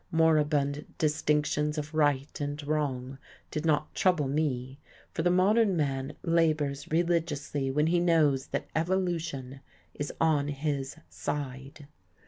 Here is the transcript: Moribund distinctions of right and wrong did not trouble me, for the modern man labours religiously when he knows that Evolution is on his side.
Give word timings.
Moribund 0.09 0.83
distinctions 0.97 1.77
of 1.77 1.93
right 1.93 2.41
and 2.41 2.65
wrong 2.65 3.19
did 3.51 3.67
not 3.67 3.93
trouble 3.93 4.27
me, 4.27 4.79
for 5.13 5.21
the 5.21 5.29
modern 5.29 5.77
man 5.77 6.13
labours 6.23 6.87
religiously 6.89 7.69
when 7.69 7.85
he 7.85 7.99
knows 7.99 8.47
that 8.47 8.67
Evolution 8.75 9.59
is 9.93 10.11
on 10.19 10.47
his 10.47 10.95
side. 11.07 11.85